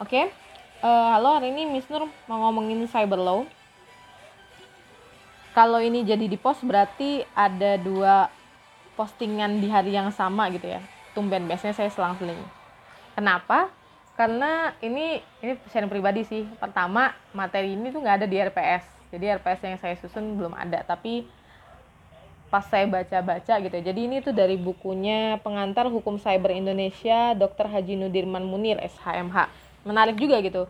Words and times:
Oke, 0.00 0.32
uh, 0.80 1.08
halo 1.12 1.36
hari 1.36 1.52
ini 1.52 1.68
Miss 1.68 1.84
Nur 1.92 2.08
mau 2.24 2.40
ngomongin 2.48 2.88
cyber 2.88 3.20
law. 3.20 3.44
Kalau 5.52 5.76
ini 5.76 6.06
jadi 6.06 6.24
di 6.24 6.40
post 6.40 6.64
berarti 6.64 7.26
ada 7.36 7.76
dua 7.76 8.32
postingan 8.96 9.60
di 9.60 9.68
hari 9.68 9.92
yang 9.92 10.08
sama 10.08 10.48
gitu 10.54 10.72
ya. 10.72 10.80
Tumben 11.12 11.44
biasanya 11.44 11.76
saya 11.76 11.90
selang-seling. 11.92 12.38
Kenapa? 13.12 13.68
Karena 14.16 14.72
ini 14.80 15.20
ini 15.44 15.52
sharing 15.68 15.92
pribadi 15.92 16.24
sih. 16.24 16.48
Pertama 16.56 17.12
materi 17.36 17.76
ini 17.76 17.92
tuh 17.92 18.00
nggak 18.00 18.24
ada 18.24 18.26
di 18.30 18.40
RPS. 18.40 19.10
Jadi 19.12 19.36
RPS 19.36 19.60
yang 19.66 19.80
saya 19.82 19.94
susun 20.00 20.38
belum 20.38 20.56
ada. 20.56 20.80
Tapi 20.86 21.28
pas 22.50 22.66
saya 22.66 22.84
baca-baca 22.90 23.54
gitu 23.62 23.74
ya. 23.78 23.84
Jadi 23.94 24.00
ini 24.10 24.16
tuh 24.18 24.34
dari 24.34 24.58
bukunya 24.58 25.38
Pengantar 25.40 25.86
Hukum 25.86 26.18
Cyber 26.18 26.50
Indonesia 26.50 27.32
Dr. 27.38 27.70
Haji 27.70 27.94
Nudirman 27.94 28.42
Munir 28.42 28.76
SHMH. 28.82 29.46
Menarik 29.86 30.18
juga 30.18 30.42
gitu. 30.42 30.66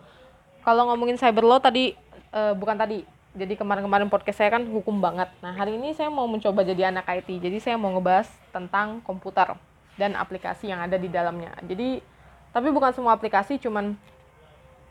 Kalau 0.61 0.93
ngomongin 0.93 1.17
cyber 1.17 1.41
law 1.43 1.59
tadi 1.59 1.97
uh, 2.37 2.53
bukan 2.53 2.77
tadi. 2.77 3.03
Jadi 3.31 3.55
kemarin-kemarin 3.57 4.13
podcast 4.13 4.43
saya 4.43 4.61
kan 4.61 4.67
hukum 4.69 5.01
banget. 5.01 5.31
Nah, 5.41 5.55
hari 5.55 5.79
ini 5.79 5.95
saya 5.95 6.11
mau 6.11 6.27
mencoba 6.27 6.67
jadi 6.67 6.93
anak 6.93 7.07
IT. 7.09 7.41
Jadi 7.41 7.63
saya 7.63 7.79
mau 7.81 7.95
ngebahas 7.97 8.29
tentang 8.53 9.01
komputer 9.07 9.55
dan 9.97 10.19
aplikasi 10.19 10.69
yang 10.69 10.85
ada 10.85 11.01
di 11.01 11.07
dalamnya. 11.09 11.55
Jadi 11.65 12.03
tapi 12.51 12.69
bukan 12.75 12.91
semua 12.91 13.15
aplikasi, 13.15 13.63
cuman 13.63 13.95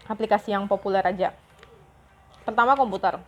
aplikasi 0.08 0.56
yang 0.56 0.66
populer 0.66 1.04
aja. 1.04 1.36
Pertama 2.48 2.74
komputer 2.80 3.20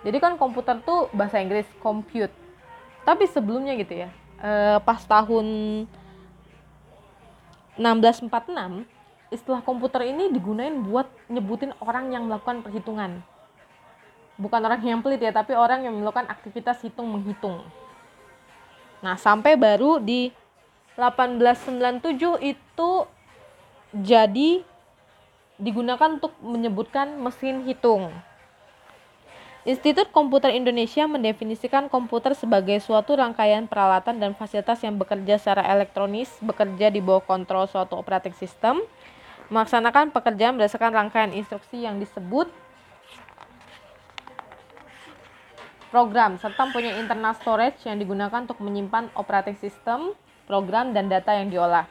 jadi 0.00 0.16
kan 0.18 0.40
komputer 0.40 0.80
tuh 0.80 1.12
bahasa 1.12 1.40
Inggris 1.40 1.68
compute. 1.84 2.32
Tapi 3.04 3.24
sebelumnya 3.28 3.76
gitu 3.76 4.06
ya 4.06 4.08
eh, 4.40 4.78
pas 4.80 5.00
tahun 5.04 5.46
1646 7.80 8.28
istilah 9.30 9.62
komputer 9.62 10.10
ini 10.10 10.28
digunain 10.34 10.74
buat 10.84 11.08
nyebutin 11.30 11.72
orang 11.80 12.12
yang 12.12 12.28
melakukan 12.28 12.60
perhitungan. 12.60 13.24
Bukan 14.40 14.60
orang 14.64 14.80
yang 14.80 15.04
pelit 15.04 15.20
ya 15.20 15.32
tapi 15.32 15.52
orang 15.52 15.84
yang 15.84 15.96
melakukan 16.00 16.28
aktivitas 16.28 16.80
hitung 16.80 17.12
menghitung 17.12 17.60
nah 19.00 19.16
sampai 19.16 19.56
baru 19.56 19.96
di 19.96 20.28
1897 20.96 22.36
itu 22.44 22.90
jadi 23.96 24.50
digunakan 25.56 26.20
untuk 26.20 26.36
menyebutkan 26.44 27.16
mesin 27.16 27.64
hitung 27.64 28.12
Institut 29.60 30.08
Komputer 30.08 30.56
Indonesia 30.56 31.04
mendefinisikan 31.04 31.92
komputer 31.92 32.32
sebagai 32.32 32.80
suatu 32.80 33.12
rangkaian 33.12 33.68
peralatan 33.68 34.16
dan 34.16 34.32
fasilitas 34.32 34.80
yang 34.80 34.96
bekerja 34.96 35.36
secara 35.36 35.60
elektronis, 35.68 36.32
bekerja 36.40 36.88
di 36.88 37.04
bawah 37.04 37.20
kontrol 37.20 37.68
suatu 37.68 37.92
operating 38.00 38.32
system, 38.32 38.80
melaksanakan 39.52 40.16
pekerjaan 40.16 40.56
berdasarkan 40.56 40.96
rangkaian 40.96 41.36
instruksi 41.36 41.84
yang 41.84 42.00
disebut 42.00 42.48
program, 45.92 46.40
serta 46.40 46.64
mempunyai 46.64 46.96
internal 46.96 47.36
storage 47.36 47.84
yang 47.84 48.00
digunakan 48.00 48.40
untuk 48.40 48.64
menyimpan 48.64 49.12
operating 49.12 49.60
system, 49.60 50.16
program, 50.48 50.96
dan 50.96 51.12
data 51.12 51.36
yang 51.36 51.52
diolah. 51.52 51.84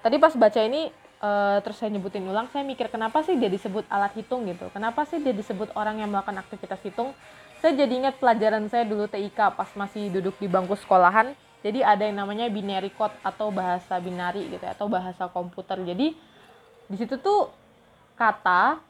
Tadi 0.00 0.16
pas 0.16 0.32
baca 0.32 0.60
ini 0.64 0.88
uh, 1.22 1.58
terus 1.62 1.78
saya 1.78 1.88
nyebutin 1.94 2.26
ulang 2.26 2.50
saya 2.50 2.66
mikir 2.66 2.90
kenapa 2.90 3.22
sih 3.22 3.38
dia 3.38 3.48
disebut 3.48 3.86
alat 3.88 4.12
hitung 4.18 4.44
gitu? 4.50 4.68
Kenapa 4.74 5.06
sih 5.06 5.22
dia 5.22 5.32
disebut 5.32 5.70
orang 5.78 6.02
yang 6.02 6.10
melakukan 6.10 6.42
aktivitas 6.42 6.82
hitung? 6.82 7.14
Saya 7.62 7.78
jadi 7.78 7.94
ingat 7.94 8.18
pelajaran 8.18 8.66
saya 8.66 8.82
dulu 8.82 9.06
TIK 9.06 9.54
pas 9.54 9.70
masih 9.78 10.10
duduk 10.10 10.34
di 10.42 10.50
bangku 10.50 10.74
sekolahan. 10.74 11.32
Jadi 11.62 11.78
ada 11.78 12.02
yang 12.02 12.18
namanya 12.18 12.50
binary 12.50 12.90
code 12.90 13.14
atau 13.22 13.54
bahasa 13.54 13.94
binari 14.02 14.50
gitu 14.50 14.66
ya, 14.66 14.74
atau 14.74 14.90
bahasa 14.90 15.30
komputer. 15.30 15.78
Jadi 15.86 16.10
di 16.90 16.96
situ 16.98 17.14
tuh 17.22 17.54
kata 18.18 18.82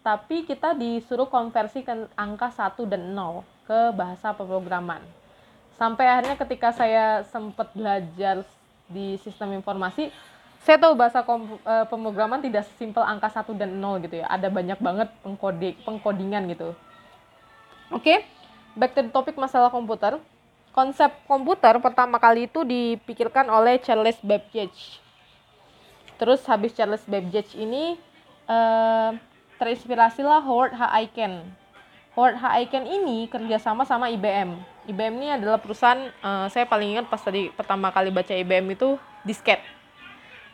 tapi 0.00 0.48
kita 0.48 0.72
disuruh 0.72 1.28
konversi 1.28 1.84
ke 1.84 1.92
angka 2.16 2.48
1 2.54 2.88
dan 2.88 3.12
0 3.12 3.44
ke 3.68 3.92
bahasa 3.92 4.32
pemrograman. 4.32 5.02
Sampai 5.76 6.08
akhirnya 6.08 6.38
ketika 6.38 6.72
saya 6.72 7.26
sempat 7.28 7.74
belajar 7.74 8.46
di 8.88 9.18
sistem 9.20 9.58
informasi 9.58 10.08
saya 10.60 10.76
tahu 10.76 10.92
bahasa 10.92 11.24
kom, 11.24 11.56
uh, 11.64 11.88
pemrograman 11.88 12.44
tidak 12.44 12.68
sesimpel 12.68 13.00
angka 13.00 13.32
1 13.32 13.56
dan 13.56 13.80
0 13.80 14.04
gitu 14.04 14.20
ya. 14.20 14.28
Ada 14.28 14.52
banyak 14.52 14.76
banget 14.76 15.08
pengkode, 15.24 15.72
pengkodingan 15.88 16.52
gitu. 16.52 16.76
Oke, 17.88 18.04
okay, 18.04 18.18
back 18.76 18.92
to 18.92 19.00
the 19.00 19.08
topic 19.08 19.40
masalah 19.40 19.72
komputer. 19.72 20.20
Konsep 20.70 21.10
komputer 21.26 21.74
pertama 21.80 22.20
kali 22.20 22.46
itu 22.46 22.62
dipikirkan 22.62 23.48
oleh 23.48 23.80
Charles 23.80 24.20
Babbage. 24.20 25.00
Terus 26.20 26.44
habis 26.44 26.76
Charles 26.76 27.02
Babbage 27.08 27.56
ini 27.56 27.96
uh, 28.44 29.16
terinspirasilah 29.56 30.44
Howard 30.44 30.76
H. 30.76 30.82
Aiken. 31.02 31.40
Howard 32.14 32.36
H. 32.36 32.44
Aiken 32.60 32.84
ini 32.84 33.26
kerjasama 33.32 33.88
sama 33.88 34.12
IBM. 34.12 34.60
IBM 34.92 35.14
ini 35.24 35.28
adalah 35.40 35.56
perusahaan, 35.56 36.12
uh, 36.20 36.46
saya 36.52 36.68
paling 36.68 37.00
ingat 37.00 37.08
pas 37.08 37.18
tadi 37.18 37.48
pertama 37.48 37.88
kali 37.88 38.12
baca 38.12 38.30
IBM 38.30 38.76
itu 38.76 39.00
disket 39.24 39.79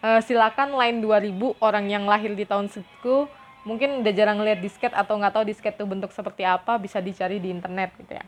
uh, 0.03 0.21
silakan 0.25 0.75
line 0.75 0.99
2000 1.05 1.63
orang 1.63 1.87
yang 1.89 2.05
lahir 2.09 2.35
di 2.35 2.45
tahun 2.45 2.69
segitu 2.73 3.29
mungkin 3.67 4.01
udah 4.01 4.13
jarang 4.15 4.39
lihat 4.43 4.63
disket 4.63 4.95
atau 4.95 5.19
nggak 5.19 5.33
tahu 5.35 5.45
disket 5.47 5.75
itu 5.75 5.87
bentuk 5.87 6.13
seperti 6.15 6.47
apa 6.47 6.79
bisa 6.79 7.03
dicari 7.03 7.43
di 7.43 7.51
internet 7.51 7.91
gitu 7.99 8.15
ya. 8.15 8.25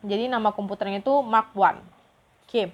Jadi 0.00 0.32
nama 0.32 0.52
komputernya 0.52 1.04
itu 1.04 1.12
Mark 1.20 1.52
One. 1.56 1.80
Oke. 2.44 2.50
Okay. 2.50 2.66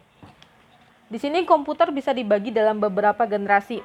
di 1.06 1.22
sini 1.22 1.46
komputer 1.46 1.94
bisa 1.94 2.10
dibagi 2.10 2.50
dalam 2.50 2.82
beberapa 2.82 3.22
generasi. 3.28 3.78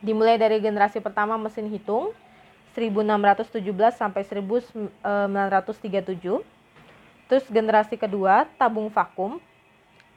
Dimulai 0.00 0.40
dari 0.40 0.56
generasi 0.62 1.04
pertama 1.04 1.36
mesin 1.36 1.68
hitung 1.68 2.16
1617 2.78 3.58
sampai 3.98 4.22
1937 4.22 4.94
terus 7.28 7.44
generasi 7.50 7.98
kedua 8.00 8.48
tabung 8.56 8.88
vakum 8.88 9.36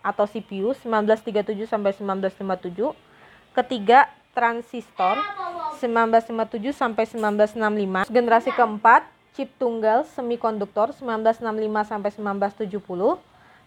atau 0.01 0.25
CPU 0.25 0.73
1937 0.73 1.69
sampai 1.69 1.93
1957. 1.93 2.93
Ketiga, 3.53 4.09
transistor 4.33 5.17
1957 5.77 6.73
sampai 6.73 7.03
1965. 7.05 8.09
Generasi 8.09 8.49
keempat, 8.53 9.05
chip 9.33 9.49
tunggal 9.57 10.03
semikonduktor 10.11 10.93
1965 10.93 11.87
sampai 11.87 12.11
1970. 12.13 13.17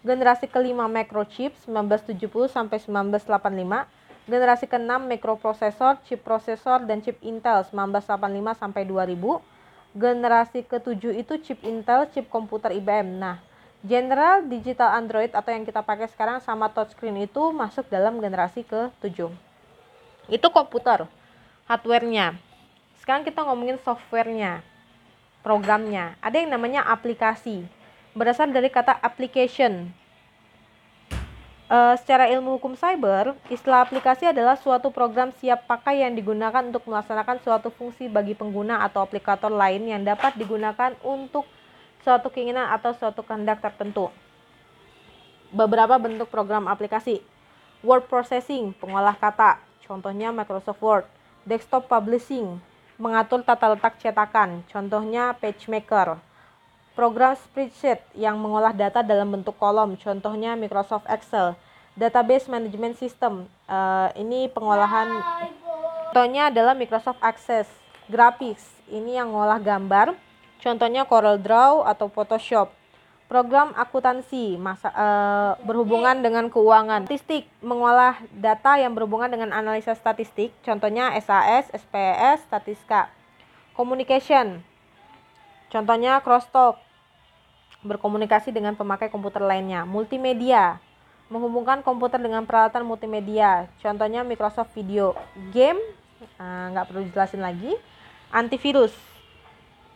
Generasi 0.04 0.46
kelima 0.52 0.84
microchip 0.84 1.56
1970 1.64 2.52
sampai 2.52 2.76
1985. 2.76 3.88
Generasi 4.24 4.64
keenam 4.64 5.04
mikroprosesor, 5.04 6.00
chip 6.08 6.24
prosesor 6.24 6.84
dan 6.88 7.04
chip 7.04 7.20
Intel 7.20 7.64
1985 7.68 8.56
sampai 8.56 8.82
2000. 8.88 9.40
Generasi 9.94 10.64
ketujuh 10.64 11.12
itu 11.12 11.36
chip 11.44 11.60
Intel, 11.60 12.08
chip 12.12 12.28
komputer 12.32 12.72
IBM. 12.72 13.20
Nah, 13.20 13.40
General 13.84 14.40
Digital 14.48 14.96
Android 14.96 15.28
atau 15.28 15.52
yang 15.52 15.68
kita 15.68 15.84
pakai 15.84 16.08
sekarang 16.08 16.40
sama 16.40 16.72
touchscreen 16.72 17.20
itu 17.28 17.52
masuk 17.52 17.84
dalam 17.92 18.16
generasi 18.16 18.64
ke-7. 18.64 19.28
Itu 20.32 20.48
komputer, 20.48 21.04
hardware-nya. 21.68 22.32
Sekarang 22.96 23.28
kita 23.28 23.44
ngomongin 23.44 23.76
software-nya, 23.84 24.64
programnya. 25.44 26.16
Ada 26.24 26.40
yang 26.40 26.56
namanya 26.56 26.88
aplikasi. 26.88 27.68
Berasal 28.16 28.56
dari 28.56 28.72
kata 28.72 28.96
application. 29.04 29.92
E, 31.68 31.78
secara 32.00 32.32
ilmu 32.32 32.56
hukum 32.56 32.80
cyber, 32.80 33.36
istilah 33.52 33.84
aplikasi 33.84 34.32
adalah 34.32 34.56
suatu 34.56 34.88
program 34.88 35.28
siap 35.36 35.68
pakai 35.68 36.00
yang 36.00 36.16
digunakan 36.16 36.64
untuk 36.64 36.88
melaksanakan 36.88 37.36
suatu 37.44 37.68
fungsi 37.68 38.08
bagi 38.08 38.32
pengguna 38.32 38.80
atau 38.80 39.04
aplikator 39.04 39.52
lain 39.52 39.84
yang 39.92 40.00
dapat 40.00 40.32
digunakan 40.40 40.96
untuk 41.04 41.44
suatu 42.04 42.28
keinginan 42.28 42.68
atau 42.68 42.92
suatu 42.92 43.24
kehendak 43.24 43.64
tertentu. 43.64 44.12
Beberapa 45.48 45.96
bentuk 45.96 46.28
program 46.28 46.68
aplikasi. 46.68 47.24
Word 47.80 48.08
processing, 48.08 48.76
pengolah 48.76 49.16
kata, 49.16 49.60
contohnya 49.88 50.32
Microsoft 50.32 50.80
Word. 50.80 51.04
Desktop 51.44 51.88
publishing, 51.88 52.60
mengatur 52.96 53.44
tata 53.44 53.76
letak 53.76 54.00
cetakan, 54.00 54.64
contohnya 54.72 55.36
PageMaker. 55.36 56.16
Program 56.96 57.34
spreadsheet 57.36 58.00
yang 58.14 58.38
mengolah 58.40 58.72
data 58.72 59.04
dalam 59.04 59.28
bentuk 59.28 59.58
kolom, 59.60 59.98
contohnya 60.00 60.56
Microsoft 60.56 61.04
Excel. 61.10 61.58
Database 61.94 62.48
Management 62.48 62.96
System, 62.96 63.46
uh, 63.68 64.08
ini 64.16 64.50
pengolahan, 64.50 65.14
contohnya 66.10 66.48
adalah 66.50 66.74
Microsoft 66.74 67.20
Access. 67.22 67.68
Graphics, 68.08 68.64
ini 68.88 69.16
yang 69.16 69.30
mengolah 69.30 69.60
gambar, 69.60 70.16
Contohnya 70.62 71.04
Corel 71.08 71.40
Draw 71.40 71.86
atau 71.88 72.06
Photoshop. 72.08 72.72
Program 73.24 73.72
akuntansi 73.72 74.60
masa, 74.60 74.92
e, 74.92 75.06
berhubungan 75.64 76.20
dengan 76.20 76.52
keuangan. 76.52 77.08
Statistik 77.08 77.48
mengolah 77.64 78.20
data 78.36 78.76
yang 78.76 78.92
berhubungan 78.92 79.32
dengan 79.32 79.50
analisa 79.50 79.96
statistik. 79.96 80.52
Contohnya 80.60 81.10
SAS, 81.18 81.72
SPS, 81.72 82.44
Statistika. 82.44 83.08
Communication. 83.72 84.60
Contohnya 85.72 86.20
Crosstalk. 86.20 86.78
Berkomunikasi 87.80 88.52
dengan 88.52 88.76
pemakai 88.76 89.08
komputer 89.08 89.40
lainnya. 89.44 89.88
Multimedia. 89.88 90.80
menghubungkan 91.32 91.80
komputer 91.80 92.20
dengan 92.20 92.44
peralatan 92.44 92.84
multimedia, 92.84 93.66
contohnya 93.80 94.20
Microsoft 94.20 94.76
Video, 94.76 95.16
game, 95.56 95.80
ah, 96.36 96.68
nggak 96.68 96.86
perlu 96.92 97.02
jelasin 97.08 97.40
lagi, 97.40 97.72
antivirus, 98.28 98.92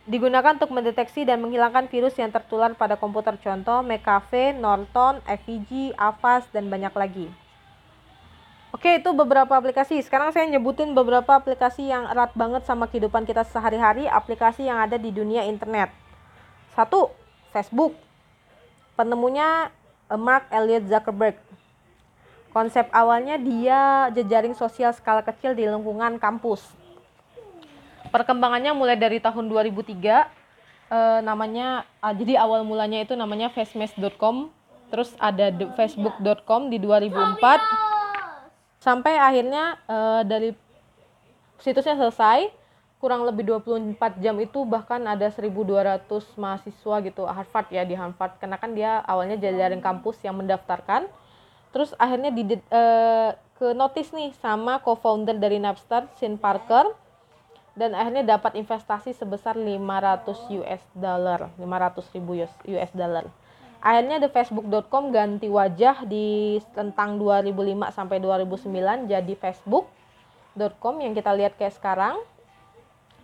digunakan 0.09 0.57
untuk 0.57 0.73
mendeteksi 0.73 1.21
dan 1.21 1.37
menghilangkan 1.37 1.85
virus 1.85 2.17
yang 2.17 2.33
tertular 2.33 2.73
pada 2.73 2.97
komputer, 2.97 3.37
contoh 3.37 3.85
McAfee, 3.85 4.57
Norton, 4.57 5.21
FVG, 5.21 5.93
Avast, 5.93 6.49
dan 6.49 6.65
banyak 6.65 6.89
lagi. 6.97 7.29
Oke, 8.73 9.01
itu 9.01 9.09
beberapa 9.13 9.53
aplikasi. 9.53 10.01
Sekarang 10.01 10.33
saya 10.33 10.49
nyebutin 10.49 10.93
beberapa 10.97 11.37
aplikasi 11.37 11.89
yang 11.89 12.09
erat 12.09 12.33
banget 12.33 12.65
sama 12.65 12.89
kehidupan 12.89 13.25
kita 13.25 13.45
sehari-hari, 13.45 14.09
aplikasi 14.09 14.65
yang 14.65 14.81
ada 14.81 14.97
di 14.97 15.13
dunia 15.13 15.45
internet. 15.45 15.93
Satu, 16.73 17.13
Facebook. 17.53 17.93
Penemunya 18.97 19.69
eh, 20.09 20.17
Mark 20.17 20.49
Elliot 20.53 20.85
Zuckerberg. 20.89 21.37
Konsep 22.49 22.89
awalnya 22.89 23.37
dia 23.37 24.09
jejaring 24.13 24.57
sosial 24.57 24.89
skala 24.93 25.21
kecil 25.21 25.53
di 25.53 25.69
lingkungan 25.69 26.17
kampus. 26.17 26.65
Perkembangannya 28.09 28.73
mulai 28.73 28.97
dari 28.97 29.21
tahun 29.21 29.47
2003, 29.47 30.25
eh, 30.89 31.19
namanya, 31.21 31.85
ah, 32.01 32.13
jadi 32.13 32.41
awal 32.41 32.65
mulanya 32.65 33.05
itu 33.05 33.13
namanya 33.13 33.53
facemask.com, 33.53 34.49
terus 34.89 35.13
ada 35.21 35.53
facebook.com 35.77 36.73
di 36.73 36.81
2004, 36.81 37.61
sampai 38.79 39.19
akhirnya 39.19 39.75
uh, 39.85 40.23
dari 40.23 40.55
situsnya 41.59 41.99
selesai 41.99 42.49
kurang 42.99 43.23
lebih 43.23 43.47
24 43.47 44.19
jam 44.19 44.35
itu 44.43 44.67
bahkan 44.67 44.99
ada 45.07 45.31
1200 45.31 46.03
mahasiswa 46.35 46.95
gitu 46.99 47.23
Harvard 47.23 47.67
ya 47.71 47.87
di 47.87 47.95
Harvard. 47.95 48.35
Karena 48.39 48.59
kan 48.59 48.75
dia 48.75 48.99
awalnya 49.07 49.39
jajarin 49.39 49.79
kampus 49.79 50.19
yang 50.19 50.35
mendaftarkan. 50.35 51.07
Terus 51.71 51.95
akhirnya 51.95 52.31
di 52.33 52.43
uh, 52.49 53.31
ke 53.55 53.71
notice 53.71 54.11
nih 54.11 54.35
sama 54.43 54.83
co-founder 54.83 55.39
dari 55.39 55.63
Napster 55.63 56.11
Sean 56.19 56.35
Parker 56.35 56.91
dan 57.79 57.95
akhirnya 57.95 58.35
dapat 58.35 58.59
investasi 58.59 59.15
sebesar 59.15 59.55
500 59.55 60.51
US 60.59 60.83
dollar 60.91 61.47
500 61.55 62.11
ribu 62.11 62.43
US 62.43 62.91
dollar. 62.91 63.23
Akhirnya 63.79 64.19
the 64.19 64.27
facebook.com 64.27 65.15
ganti 65.15 65.47
wajah 65.47 66.03
di 66.03 66.59
tentang 66.75 67.15
2005 67.15 67.95
sampai 67.95 68.19
2009 68.19 69.07
jadi 69.07 69.33
facebook.com 69.39 70.95
yang 70.99 71.15
kita 71.15 71.31
lihat 71.31 71.55
kayak 71.55 71.79
sekarang. 71.79 72.19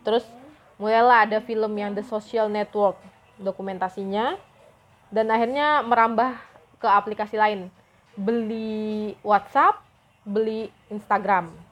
Terus 0.08 0.24
mulailah 0.80 1.28
ada 1.28 1.44
film 1.44 1.76
yang 1.76 1.92
the 1.92 2.08
social 2.08 2.48
network 2.48 2.96
dokumentasinya. 3.36 4.40
Dan 5.12 5.28
akhirnya 5.28 5.84
merambah 5.84 6.40
ke 6.80 6.88
aplikasi 6.88 7.36
lain. 7.36 7.68
Beli 8.16 9.20
WhatsApp 9.20 9.84
beli 10.24 10.72
Instagram 10.88 11.65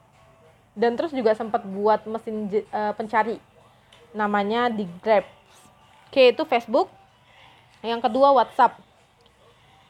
dan 0.73 0.97
terus 0.97 1.13
juga 1.13 1.37
sempat 1.37 1.61
buat 1.65 2.05
mesin 2.09 2.49
uh, 2.73 2.93
pencari 2.97 3.37
namanya 4.13 4.69
di 4.69 4.85
Grab 5.01 5.25
oke 6.13 6.21
itu 6.29 6.43
Facebook 6.45 6.93
yang 7.83 7.99
kedua 7.99 8.31
WhatsApp. 8.31 8.79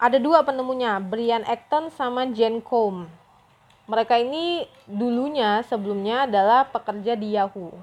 Ada 0.02 0.18
dua 0.18 0.42
penemunya, 0.42 0.98
Brian 1.04 1.46
Acton 1.46 1.94
sama 1.94 2.26
Jen 2.32 2.64
Combe. 2.64 3.12
Mereka 3.86 4.18
ini 4.24 4.64
dulunya 4.90 5.62
sebelumnya 5.68 6.24
adalah 6.24 6.66
pekerja 6.72 7.14
di 7.14 7.36
Yahoo. 7.36 7.76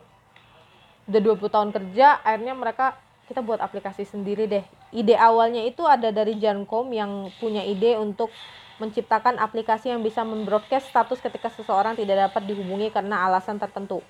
Udah 1.05 1.21
20 1.21 1.53
tahun 1.53 1.71
kerja, 1.71 2.19
akhirnya 2.25 2.57
mereka 2.57 2.99
kita 3.31 3.45
buat 3.45 3.63
aplikasi 3.63 4.09
sendiri 4.09 4.49
deh. 4.51 4.65
Ide 4.91 5.15
awalnya 5.15 5.63
itu 5.63 5.87
ada 5.87 6.11
dari 6.11 6.35
Jan 6.41 6.67
Combe 6.67 6.99
yang 6.99 7.31
punya 7.39 7.63
ide 7.63 7.95
untuk 8.01 8.33
menciptakan 8.81 9.37
aplikasi 9.37 9.93
yang 9.93 10.01
bisa 10.01 10.25
membroadcast 10.25 10.89
status 10.89 11.21
ketika 11.21 11.53
seseorang 11.53 11.93
tidak 11.95 12.33
dapat 12.33 12.49
dihubungi 12.49 12.89
karena 12.89 13.29
alasan 13.29 13.61
tertentu. 13.61 14.01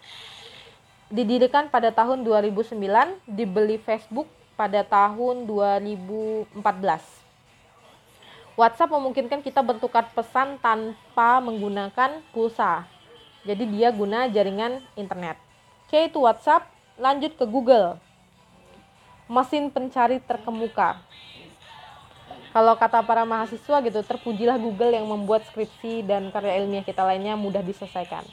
Didirikan 1.11 1.67
pada 1.67 1.91
tahun 1.91 2.23
2009, 2.23 2.79
dibeli 3.27 3.83
Facebook 3.83 4.31
pada 4.55 4.87
tahun 4.87 5.43
2014. 5.51 6.55
WhatsApp 8.55 8.93
memungkinkan 8.95 9.43
kita 9.43 9.59
bertukar 9.65 10.07
pesan 10.15 10.61
tanpa 10.63 11.43
menggunakan 11.43 12.23
pulsa. 12.31 12.87
Jadi 13.43 13.65
dia 13.73 13.89
guna 13.91 14.29
jaringan 14.29 14.85
internet. 14.95 15.41
Oke, 15.89 16.13
itu 16.13 16.21
WhatsApp. 16.21 16.69
Lanjut 17.01 17.35
ke 17.41 17.49
Google. 17.49 17.97
Mesin 19.27 19.73
pencari 19.73 20.21
terkemuka. 20.21 21.01
Kalau 22.51 22.75
kata 22.75 23.07
para 23.07 23.23
mahasiswa 23.23 23.79
gitu, 23.79 24.01
terpujilah 24.03 24.59
Google 24.59 24.91
yang 24.91 25.07
membuat 25.07 25.47
skripsi 25.47 26.03
dan 26.03 26.35
karya 26.35 26.59
ilmiah 26.59 26.83
kita 26.83 27.07
lainnya 27.07 27.39
mudah 27.39 27.63
diselesaikan. 27.63 28.27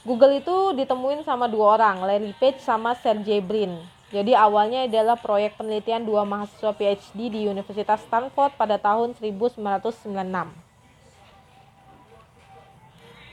Google 0.00 0.40
itu 0.40 0.56
ditemuin 0.80 1.28
sama 1.28 1.44
dua 1.44 1.76
orang, 1.76 2.00
Larry 2.00 2.32
Page 2.40 2.64
sama 2.64 2.96
Sergey 2.96 3.44
Brin. 3.44 3.76
Jadi 4.08 4.32
awalnya 4.32 4.88
adalah 4.88 5.20
proyek 5.20 5.60
penelitian 5.60 6.08
dua 6.08 6.24
mahasiswa 6.24 6.72
PhD 6.72 7.28
di 7.28 7.40
Universitas 7.44 8.00
Stanford 8.08 8.56
pada 8.56 8.80
tahun 8.80 9.12
1996. 9.12 9.60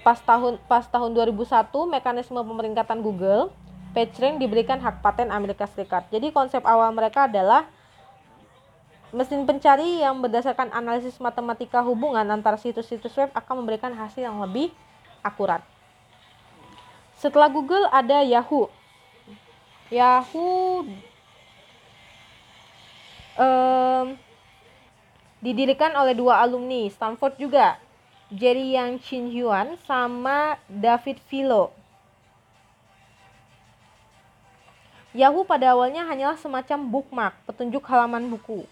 Pas 0.04 0.20
tahun 0.20 0.60
pas 0.68 0.84
tahun 0.84 1.16
2001 1.16 1.72
mekanisme 1.88 2.40
pemeringkatan 2.44 3.00
Google, 3.00 3.56
PageRank 3.96 4.38
diberikan 4.44 4.84
hak 4.84 5.00
paten 5.00 5.32
Amerika 5.32 5.66
Serikat. 5.72 6.12
Jadi 6.12 6.36
konsep 6.36 6.62
awal 6.68 6.92
mereka 6.92 7.32
adalah 7.32 7.66
mesin 9.16 9.48
pencari 9.48 10.04
yang 10.04 10.20
berdasarkan 10.20 10.72
analisis 10.76 11.16
matematika 11.22 11.80
hubungan 11.84 12.28
antara 12.28 12.60
situs-situs 12.60 13.16
web 13.16 13.32
akan 13.32 13.64
memberikan 13.64 13.96
hasil 13.96 14.24
yang 14.24 14.40
lebih 14.44 14.72
akurat. 15.24 15.64
Setelah 17.18 17.50
Google 17.50 17.88
ada 17.90 18.22
Yahoo 18.22 18.70
Yahoo 19.88 20.84
um, 23.40 24.06
didirikan 25.40 25.96
oleh 25.96 26.12
dua 26.12 26.44
alumni 26.44 26.92
Stanford 26.92 27.40
juga, 27.40 27.80
Jerry 28.28 28.76
Yang 28.76 29.08
Chin 29.08 29.32
Hyun 29.32 29.80
sama 29.88 30.60
David 30.68 31.24
Philo. 31.32 31.72
Yahoo 35.16 35.48
pada 35.48 35.72
awalnya 35.72 36.04
hanyalah 36.04 36.36
semacam 36.36 36.80
bookmark, 36.84 37.36
petunjuk 37.48 37.82
halaman 37.88 38.28
buku. 38.28 38.68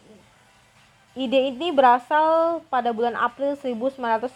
Ide 1.16 1.48
ini 1.48 1.72
berasal 1.72 2.60
pada 2.68 2.92
bulan 2.92 3.16
April 3.16 3.56
1994. 3.56 4.28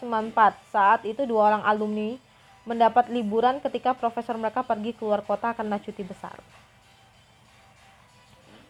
Saat 0.72 1.04
itu 1.04 1.28
dua 1.28 1.52
orang 1.52 1.64
alumni 1.68 2.16
mendapat 2.64 3.12
liburan 3.12 3.60
ketika 3.60 3.92
profesor 3.92 4.40
mereka 4.40 4.64
pergi 4.64 4.96
keluar 4.96 5.20
kota 5.20 5.52
karena 5.52 5.76
cuti 5.76 6.08
besar. 6.08 6.40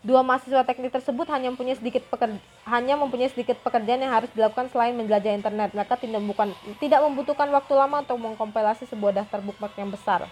Dua 0.01 0.25
mahasiswa 0.25 0.65
teknik 0.65 0.89
tersebut 0.89 1.29
hanya 1.29 1.53
mempunyai 1.53 1.77
sedikit 1.77 2.01
pekerja, 2.09 2.41
hanya 2.65 2.97
mempunyai 2.97 3.29
sedikit 3.29 3.61
pekerjaan 3.61 4.01
yang 4.01 4.09
harus 4.09 4.33
dilakukan 4.33 4.73
selain 4.73 4.97
menjelajah 4.97 5.37
internet. 5.37 5.69
Mereka 5.77 6.01
tidak 6.01 6.25
bukan 6.25 6.49
tidak 6.81 7.05
membutuhkan 7.05 7.45
waktu 7.53 7.77
lama 7.77 8.01
untuk 8.01 8.17
mengkompilasi 8.17 8.89
sebuah 8.89 9.21
daftar 9.21 9.37
bookmark 9.45 9.77
yang 9.77 9.93
besar 9.93 10.25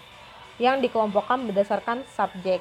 yang 0.58 0.82
dikelompokkan 0.82 1.46
berdasarkan 1.46 2.02
subjek. 2.10 2.58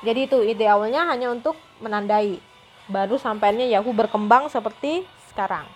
Jadi 0.00 0.26
itu 0.28 0.38
ide 0.40 0.64
awalnya 0.64 1.04
hanya 1.08 1.28
untuk 1.28 1.56
menandai. 1.80 2.40
Baru 2.88 3.20
sampainya 3.20 3.68
Yahoo 3.68 3.92
berkembang 3.92 4.48
seperti 4.48 5.04
sekarang. 5.30 5.68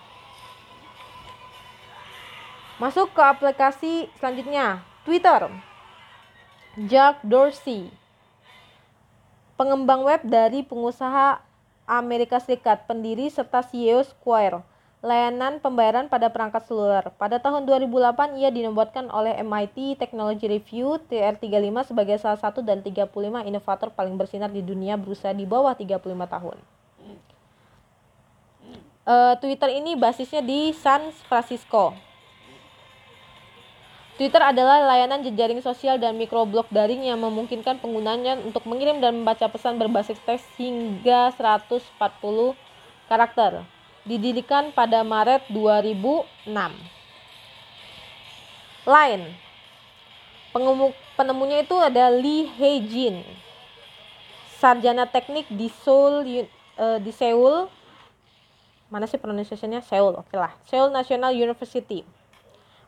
Masuk 2.75 3.13
ke 3.15 3.21
aplikasi 3.23 4.11
selanjutnya, 4.19 4.83
Twitter. 5.07 5.47
Jack 6.75 7.23
Dorsey, 7.23 7.87
pengembang 9.55 10.03
web 10.03 10.19
dari 10.27 10.59
pengusaha 10.59 11.39
Amerika 11.87 12.35
Serikat, 12.43 12.83
pendiri 12.83 13.31
serta 13.31 13.63
CEO 13.63 14.03
Square, 14.03 14.59
layanan 15.05 15.61
pembayaran 15.61 16.09
pada 16.09 16.33
perangkat 16.33 16.65
seluler. 16.65 17.05
Pada 17.21 17.37
tahun 17.37 17.69
2008, 17.69 18.41
ia 18.41 18.49
dinobatkan 18.49 19.05
oleh 19.13 19.37
MIT 19.45 20.01
Technology 20.01 20.49
Review 20.49 20.97
TR35 21.05 21.93
sebagai 21.93 22.17
salah 22.17 22.41
satu 22.41 22.65
dan 22.65 22.81
35 22.81 23.13
inovator 23.45 23.93
paling 23.93 24.17
bersinar 24.17 24.49
di 24.49 24.65
dunia 24.65 24.97
berusia 24.97 25.29
di 25.29 25.45
bawah 25.45 25.77
35 25.77 26.01
tahun. 26.09 26.57
Uh, 29.05 29.37
Twitter 29.37 29.69
ini 29.77 29.93
basisnya 29.93 30.41
di 30.41 30.73
San 30.73 31.13
Francisco. 31.29 31.93
Twitter 34.17 34.41
adalah 34.41 34.89
layanan 34.89 35.21
jejaring 35.21 35.61
sosial 35.61 36.01
dan 36.01 36.17
mikroblog 36.17 36.65
daring 36.73 37.05
yang 37.05 37.21
memungkinkan 37.21 37.77
penggunanya 37.77 38.41
untuk 38.41 38.65
mengirim 38.65 38.97
dan 38.97 39.21
membaca 39.21 39.45
pesan 39.45 39.77
berbasis 39.77 40.17
teks 40.25 40.41
hingga 40.57 41.29
140 41.37 41.93
karakter. 43.05 43.74
Didirikan 44.05 44.69
pada 44.71 45.01
Maret 45.01 45.49
2006. 45.49 46.45
Line. 48.85 49.25
Penemunya 51.17 51.65
itu 51.65 51.75
ada 51.81 52.13
Lee 52.13 52.47
Hae-jin. 52.55 53.25
Sarjana 54.55 55.03
teknik 55.09 55.49
di 55.51 55.67
Seoul 55.67 56.47
uh, 56.79 56.99
di 57.01 57.11
Seoul 57.11 57.67
mana 58.87 59.09
sih 59.09 59.19
pronunciationnya 59.19 59.83
Seoul 59.83 60.15
oke 60.15 60.29
okay 60.29 60.39
lah 60.39 60.53
Seoul 60.69 60.93
National 60.93 61.35
University 61.35 62.05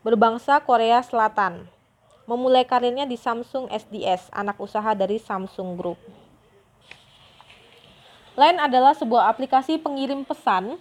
berbangsa 0.06 0.62
Korea 0.64 1.04
Selatan 1.04 1.68
memulai 2.24 2.64
karirnya 2.64 3.04
di 3.04 3.20
Samsung 3.20 3.68
SDS 3.72 4.32
anak 4.32 4.56
usaha 4.62 4.94
dari 4.94 5.20
Samsung 5.20 5.76
Group 5.76 6.00
Line 8.38 8.62
adalah 8.62 8.94
sebuah 8.94 9.34
aplikasi 9.34 9.82
pengirim 9.82 10.22
pesan 10.22 10.78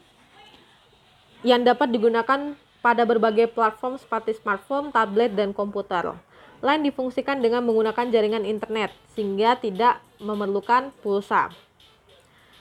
yang 1.46 1.62
dapat 1.62 1.94
digunakan 1.94 2.58
pada 2.82 3.06
berbagai 3.06 3.46
platform 3.54 4.02
seperti 4.02 4.34
smartphone, 4.34 4.90
tablet, 4.90 5.30
dan 5.30 5.54
komputer. 5.54 6.18
Line 6.58 6.90
difungsikan 6.90 7.38
dengan 7.38 7.62
menggunakan 7.62 8.10
jaringan 8.10 8.42
internet 8.42 8.90
sehingga 9.14 9.54
tidak 9.54 10.02
memerlukan 10.18 10.90
pulsa. 11.06 11.54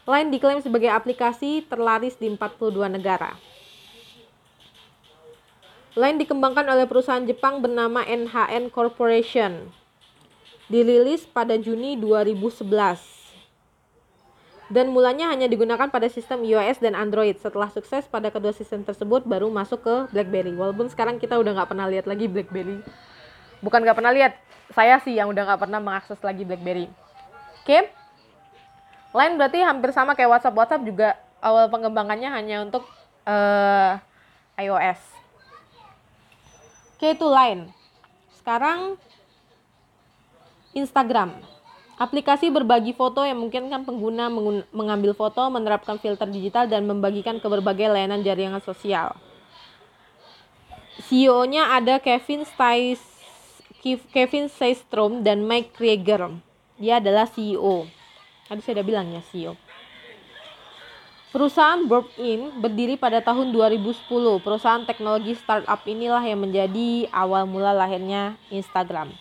Line 0.06 0.30
diklaim 0.30 0.62
sebagai 0.62 0.94
aplikasi 0.94 1.65
terlaris 1.65 2.13
di 2.22 2.30
42 2.30 2.86
negara. 2.94 3.34
Line 5.98 6.22
dikembangkan 6.22 6.70
oleh 6.70 6.86
perusahaan 6.86 7.25
Jepang 7.25 7.65
bernama 7.65 8.06
NHN 8.06 8.70
Corporation. 8.70 9.74
Dirilis 10.70 11.25
pada 11.25 11.58
Juni 11.58 11.98
2011. 11.98 13.14
Dan 14.65 14.89
mulanya 14.89 15.29
hanya 15.29 15.45
digunakan 15.45 15.86
pada 15.93 16.10
sistem 16.10 16.41
iOS 16.41 16.81
dan 16.81 16.98
Android. 16.98 17.38
Setelah 17.38 17.69
sukses 17.69 18.10
pada 18.10 18.34
kedua 18.34 18.50
sistem 18.50 18.81
tersebut 18.81 19.22
baru 19.22 19.53
masuk 19.53 19.86
ke 19.86 19.95
BlackBerry. 20.10 20.57
Walaupun 20.57 20.89
sekarang 20.89 21.22
kita 21.22 21.38
udah 21.38 21.53
nggak 21.53 21.69
pernah 21.69 21.86
lihat 21.86 22.10
lagi 22.10 22.25
BlackBerry. 22.25 22.81
Bukan 23.62 23.79
nggak 23.86 23.98
pernah 23.98 24.10
lihat, 24.10 24.34
saya 24.74 24.98
sih 25.05 25.13
yang 25.13 25.29
udah 25.29 25.53
nggak 25.53 25.62
pernah 25.62 25.77
mengakses 25.77 26.17
lagi 26.25 26.41
BlackBerry. 26.41 26.89
Oke? 27.62 27.69
Okay? 27.69 27.81
Line 29.15 29.38
berarti 29.39 29.60
hampir 29.62 29.93
sama 29.93 30.17
kayak 30.17 30.34
WhatsApp. 30.34 30.57
WhatsApp 30.57 30.84
juga 30.84 31.15
awal 31.39 31.69
pengembangannya 31.69 32.29
hanya 32.34 32.65
untuk 32.65 32.84
uh, 33.29 34.01
iOS. 34.57 35.00
Oke, 36.98 37.13
itu 37.13 37.27
Line. 37.29 37.69
Sekarang 38.41 38.98
Instagram. 40.75 41.54
Aplikasi 41.95 42.51
berbagi 42.51 42.91
foto 42.91 43.23
yang 43.23 43.39
memungkinkan 43.39 43.87
pengguna 43.87 44.27
mengambil 44.75 45.15
foto, 45.15 45.47
menerapkan 45.47 45.95
filter 45.95 46.27
digital, 46.27 46.67
dan 46.67 46.83
membagikan 46.83 47.39
ke 47.39 47.47
berbagai 47.47 47.87
layanan 47.87 48.19
jaringan 48.19 48.59
sosial. 48.59 49.15
CEO-nya 51.07 51.71
ada 51.71 51.95
Kevin 52.03 52.43
Stais, 52.43 52.99
Kevin 54.11 54.51
Systrom 54.51 55.23
dan 55.23 55.47
Mike 55.47 55.71
Krieger. 55.71 56.35
Dia 56.75 56.99
adalah 56.99 57.31
CEO. 57.31 57.87
Tadi 58.51 58.59
saya 58.59 58.83
udah 58.83 58.87
bilang 58.91 59.07
ya 59.15 59.23
CEO. 59.31 59.55
Perusahaan 61.31 61.79
Burp-In 61.79 62.59
berdiri 62.59 62.99
pada 62.99 63.23
tahun 63.23 63.55
2010. 63.55 64.03
Perusahaan 64.43 64.83
teknologi 64.83 65.35
startup 65.35 65.79
inilah 65.87 66.23
yang 66.23 66.43
menjadi 66.43 67.07
awal 67.11 67.47
mula 67.47 67.71
lahirnya 67.71 68.35
Instagram. 68.51 69.15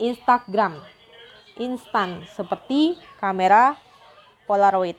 Instagram 0.00 0.93
instan 1.58 2.26
seperti 2.34 2.98
kamera 3.18 3.78
Polaroid. 4.44 4.98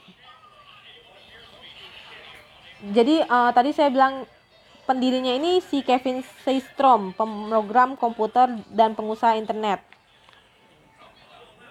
Jadi 2.85 3.23
uh, 3.25 3.49
tadi 3.55 3.73
saya 3.73 3.89
bilang 3.89 4.29
pendirinya 4.85 5.33
ini 5.33 5.57
si 5.63 5.81
Kevin 5.81 6.21
Systrom, 6.45 7.17
pemrogram 7.17 7.97
komputer 7.97 8.61
dan 8.69 8.93
pengusaha 8.93 9.37
internet. 9.37 9.81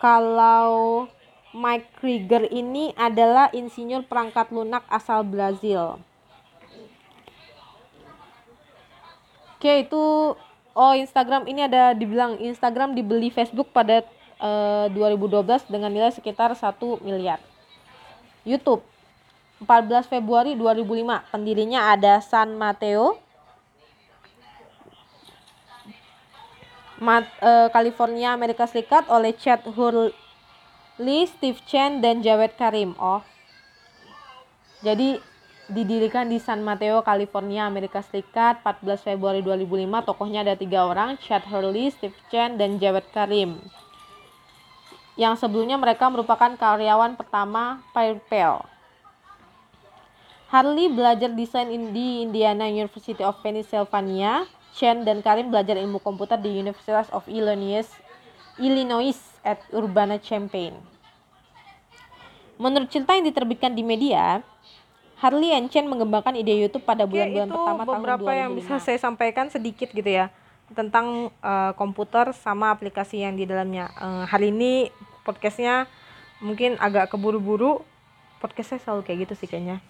Kalau 0.02 1.06
Mike 1.54 2.02
Krieger 2.02 2.50
ini 2.50 2.90
adalah 2.98 3.48
insinyur 3.54 4.04
perangkat 4.10 4.50
lunak 4.50 4.82
asal 4.90 5.22
Brazil. 5.22 6.02
Oke, 9.54 9.86
itu 9.86 10.34
oh 10.74 10.92
Instagram 10.98 11.46
ini 11.46 11.64
ada 11.64 11.94
dibilang 11.94 12.36
Instagram 12.42 12.92
dibeli 12.98 13.30
Facebook 13.30 13.70
pada 13.70 14.02
eh, 14.40 14.86
2012 14.92 15.70
dengan 15.70 15.90
nilai 15.90 16.10
sekitar 16.10 16.54
1 16.54 17.02
miliar. 17.04 17.38
YouTube 18.44 18.84
14 19.64 20.10
Februari 20.10 20.52
2005, 20.58 21.32
pendirinya 21.32 21.94
ada 21.94 22.20
San 22.20 22.58
Mateo, 22.58 23.16
Mat, 27.00 27.26
uh, 27.42 27.68
California, 27.74 28.30
Amerika 28.30 28.70
Serikat 28.70 29.10
oleh 29.10 29.34
Chad 29.34 29.66
Hurley 29.66 31.26
Steve 31.26 31.58
Chen, 31.66 31.98
dan 31.98 32.22
Jawed 32.22 32.54
Karim. 32.54 32.94
Oh, 33.02 33.18
jadi 34.84 35.18
didirikan 35.66 36.28
di 36.28 36.38
San 36.38 36.60
Mateo, 36.62 37.02
California, 37.02 37.66
Amerika 37.66 38.04
Serikat 38.04 38.62
14 38.62 39.00
Februari 39.00 39.40
2005. 39.40 40.06
Tokohnya 40.06 40.44
ada 40.44 40.54
tiga 40.54 40.86
orang, 40.86 41.18
Chad 41.18 41.42
Hurley, 41.48 41.90
Steve 41.90 42.16
Chen, 42.30 42.60
dan 42.60 42.76
Jawed 42.78 43.04
Karim. 43.10 43.58
Yang 45.14 45.46
sebelumnya 45.46 45.78
mereka 45.78 46.10
merupakan 46.10 46.50
karyawan 46.58 47.14
pertama 47.14 47.78
PayPal. 47.94 48.66
Harley 50.50 50.90
belajar 50.90 51.30
desain 51.34 51.70
di 51.70 52.22
Indiana 52.22 52.66
University 52.70 53.22
of 53.22 53.38
Pennsylvania. 53.42 54.46
Chen 54.74 55.06
dan 55.06 55.22
Karim 55.22 55.54
belajar 55.54 55.78
ilmu 55.78 56.02
komputer 56.02 56.34
di 56.34 56.50
University 56.50 56.90
of 57.14 57.22
Illinois, 57.30 57.86
Illinois 58.58 59.14
at 59.46 59.62
Urbana-Champaign. 59.70 60.74
Menurut 62.58 62.90
cerita 62.90 63.14
yang 63.14 63.22
diterbitkan 63.22 63.70
di 63.70 63.86
media, 63.86 64.42
Harley 65.22 65.54
and 65.54 65.70
Chen 65.70 65.86
mengembangkan 65.86 66.34
ide 66.34 66.58
YouTube 66.58 66.82
pada 66.82 67.06
bulan-bulan 67.06 67.46
ya, 67.46 67.54
pertama 67.54 67.82
tahun 67.86 67.86
2005. 67.86 67.94
beberapa 68.02 68.30
yang 68.34 68.50
bisa 68.58 68.74
saya 68.82 68.98
sampaikan 68.98 69.46
sedikit 69.46 69.94
gitu 69.94 70.10
ya 70.10 70.26
tentang 70.72 71.28
uh, 71.44 71.72
komputer 71.76 72.32
sama 72.32 72.72
aplikasi 72.72 73.20
yang 73.20 73.36
di 73.36 73.44
dalamnya. 73.44 73.92
Uh, 74.00 74.24
hari 74.24 74.48
ini 74.48 74.88
podcastnya 75.28 75.84
mungkin 76.40 76.80
agak 76.80 77.12
keburu-buru. 77.12 77.84
Podcast 78.40 78.76
saya 78.76 78.80
selalu 78.80 79.08
kayak 79.08 79.18
gitu 79.28 79.34
sih 79.44 79.48
kayaknya. 79.48 79.80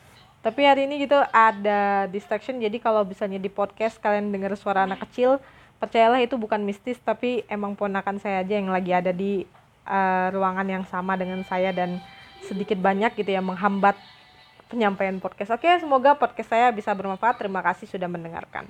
Tapi 0.45 0.61
hari 0.67 0.85
ini 0.91 1.07
gitu 1.07 1.17
ada 1.33 2.05
distraction 2.11 2.61
jadi 2.61 2.77
kalau 2.83 3.03
misalnya 3.07 3.41
di 3.41 3.49
podcast 3.49 3.97
kalian 3.97 4.29
dengar 4.29 4.53
suara 4.61 4.85
anak 4.85 5.01
kecil 5.09 5.41
percayalah 5.81 6.21
itu 6.21 6.37
bukan 6.37 6.61
mistis 6.63 7.01
tapi 7.01 7.49
emang 7.49 7.75
ponakan 7.75 8.21
saya 8.21 8.45
aja 8.45 8.61
yang 8.61 8.69
lagi 8.69 8.93
ada 8.93 9.11
di 9.11 9.49
uh, 9.89 10.29
ruangan 10.33 10.69
yang 10.69 10.85
sama 10.85 11.17
dengan 11.17 11.41
saya 11.49 11.73
dan 11.73 11.97
sedikit 12.45 12.77
banyak 12.77 13.17
gitu 13.17 13.33
ya 13.33 13.41
menghambat 13.41 13.97
penyampaian 14.69 15.17
podcast. 15.23 15.55
Oke, 15.55 15.69
semoga 15.81 16.17
podcast 16.17 16.51
saya 16.51 16.69
bisa 16.73 16.91
bermanfaat. 16.93 17.41
Terima 17.41 17.63
kasih 17.63 17.89
sudah 17.89 18.09
mendengarkan. 18.09 18.69